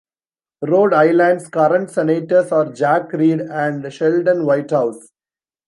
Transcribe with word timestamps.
Rhode 0.63 0.95
Island's 0.95 1.47
current 1.47 1.91
senators 1.91 2.51
are 2.51 2.71
Jack 2.73 3.13
Reed 3.13 3.39
and 3.39 3.93
Sheldon 3.93 4.47
Whitehouse. 4.47 5.11